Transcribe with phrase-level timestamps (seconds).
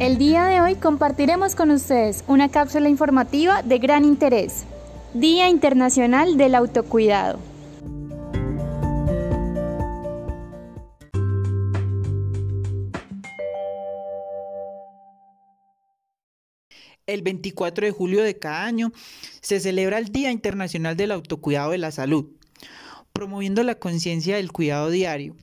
[0.00, 4.64] El día de hoy compartiremos con ustedes una cápsula informativa de gran interés.
[5.12, 7.38] Día Internacional del Autocuidado.
[17.04, 18.92] El 24 de julio de cada año
[19.42, 22.24] se celebra el Día Internacional del Autocuidado de la Salud,
[23.12, 25.36] promoviendo la conciencia del cuidado diario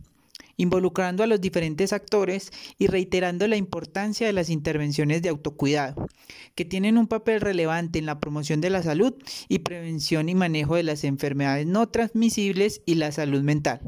[0.57, 6.07] involucrando a los diferentes actores y reiterando la importancia de las intervenciones de autocuidado,
[6.55, 9.13] que tienen un papel relevante en la promoción de la salud
[9.47, 13.81] y prevención y manejo de las enfermedades no transmisibles y la salud mental.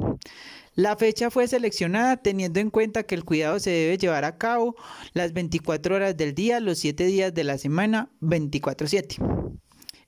[0.76, 4.76] La fecha fue seleccionada teniendo en cuenta que el cuidado se debe llevar a cabo
[5.14, 9.18] las 24 horas del día, los 7 días de la semana, 24/7.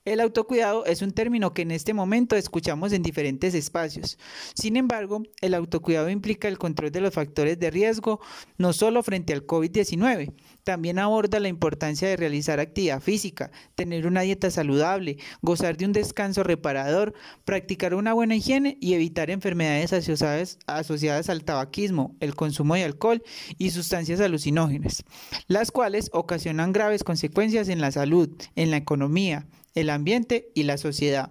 [0.04, 4.18] El autocuidado es un término que en este momento escuchamos en diferentes espacios.
[4.56, 8.20] Sin embargo, el autocuidado implica el control de los factores de riesgo
[8.58, 14.22] no solo frente al COVID-19, también aborda la importancia de realizar actividad física, tener una
[14.22, 17.14] dieta saludable, gozar de un descanso reparador,
[17.46, 23.22] practicar una buena higiene y evitar enfermedades asociadas, asociadas al tabaquismo, el consumo de alcohol
[23.60, 25.04] y sustancias alucinógenas,
[25.46, 30.78] las cuales ocasionan graves consecuencias en la salud, en la economía, el ambiente y la
[30.78, 31.30] sociedad.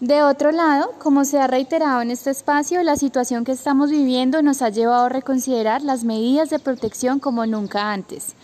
[0.00, 4.42] De otro lado, como se ha reiterado en este espacio, la situación que estamos viviendo
[4.42, 8.34] nos ha llevado a reconsiderar las medidas de protección como nunca antes.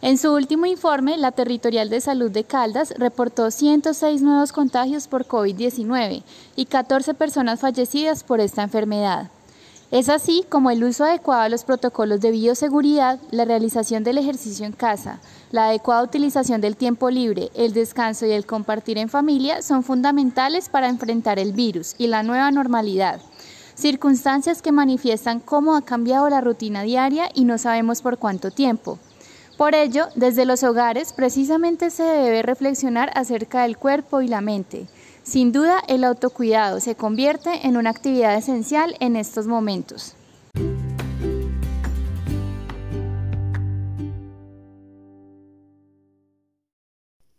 [0.00, 5.26] En su último informe, la Territorial de Salud de Caldas reportó 106 nuevos contagios por
[5.26, 6.22] COVID-19
[6.56, 9.30] y 14 personas fallecidas por esta enfermedad.
[9.92, 14.64] Es así como el uso adecuado de los protocolos de bioseguridad, la realización del ejercicio
[14.64, 15.20] en casa,
[15.50, 20.70] la adecuada utilización del tiempo libre, el descanso y el compartir en familia son fundamentales
[20.70, 23.20] para enfrentar el virus y la nueva normalidad.
[23.74, 28.98] Circunstancias que manifiestan cómo ha cambiado la rutina diaria y no sabemos por cuánto tiempo.
[29.58, 34.88] Por ello, desde los hogares precisamente se debe reflexionar acerca del cuerpo y la mente.
[35.24, 40.16] Sin duda, el autocuidado se convierte en una actividad esencial en estos momentos.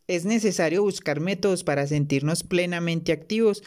[0.07, 3.63] Es necesario buscar métodos para sentirnos plenamente activos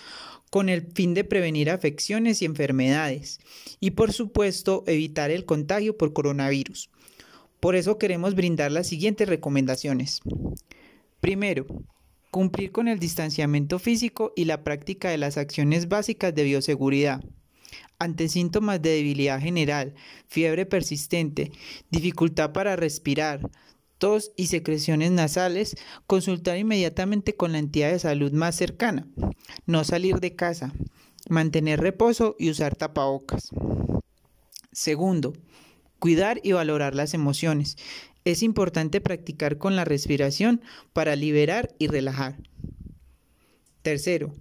[0.51, 3.41] con el fin de prevenir afecciones y enfermedades
[3.81, 6.89] y por supuesto evitar el contagio por coronavirus.
[7.61, 10.21] Por eso queremos brindar las siguientes recomendaciones.
[11.21, 11.67] Primero,
[12.37, 17.25] cumplir con el distanciamiento físico y la práctica de las acciones básicas de bioseguridad.
[17.99, 19.95] Ante síntomas de debilidad general,
[20.29, 21.51] fiebre persistente,
[21.91, 23.49] dificultad para respirar,
[23.97, 25.77] tos y secreciones nasales,
[26.07, 29.09] consultar inmediatamente con la entidad de salud más cercana.
[29.65, 30.75] No salir de casa,
[31.31, 33.49] mantener reposo y usar tapabocas.
[34.73, 35.33] Segundo,
[35.99, 37.79] cuidar y valorar las emociones.
[38.27, 40.61] Es importante practicar con la respiración
[40.93, 42.37] para liberar y relajar.
[43.83, 44.35] Tercero,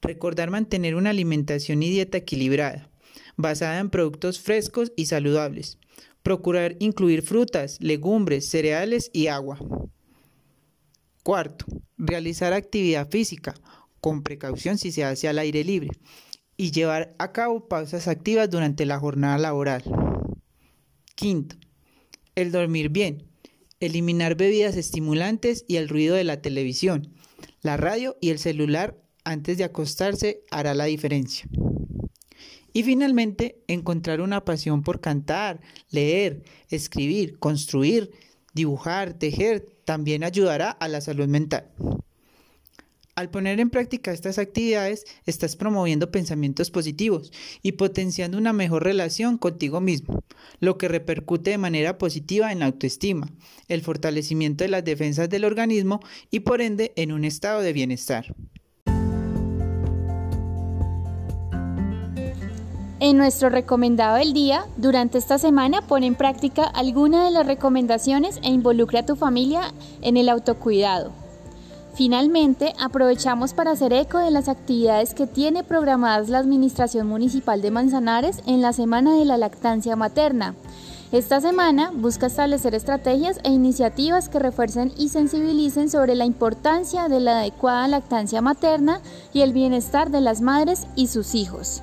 [0.00, 2.88] recordar mantener una alimentación y dieta equilibrada,
[3.36, 5.78] basada en productos frescos y saludables.
[6.22, 9.58] Procurar incluir frutas, legumbres, cereales y agua.
[11.24, 11.66] Cuarto,
[11.98, 13.54] realizar actividad física,
[14.00, 15.90] con precaución si se hace al aire libre,
[16.56, 19.82] y llevar a cabo pausas activas durante la jornada laboral.
[21.16, 21.56] Quinto,
[22.36, 23.31] el dormir bien,
[23.86, 27.12] eliminar bebidas estimulantes y el ruido de la televisión,
[27.62, 31.46] la radio y el celular antes de acostarse hará la diferencia.
[32.72, 35.60] Y finalmente, encontrar una pasión por cantar,
[35.90, 38.10] leer, escribir, construir,
[38.54, 41.70] dibujar, tejer, también ayudará a la salud mental.
[43.14, 47.30] Al poner en práctica estas actividades, estás promoviendo pensamientos positivos
[47.62, 50.21] y potenciando una mejor relación contigo mismo,
[50.60, 53.28] lo que repercute de manera positiva en la autoestima,
[53.68, 56.00] el fortalecimiento de las defensas del organismo
[56.30, 58.34] y por ende en un estado de bienestar.
[63.00, 68.38] En nuestro recomendado del día, durante esta semana pone en práctica alguna de las recomendaciones
[68.44, 71.21] e involucra a tu familia en el autocuidado.
[71.94, 77.70] Finalmente, aprovechamos para hacer eco de las actividades que tiene programadas la Administración Municipal de
[77.70, 80.54] Manzanares en la Semana de la Lactancia Materna,
[81.12, 87.20] Esta semana busca establecer estrategias e iniciativas que refuercen y sensibilicen sobre la importancia de
[87.20, 89.02] la adecuada lactancia materna
[89.34, 91.82] y el bienestar de las madres y sus hijos.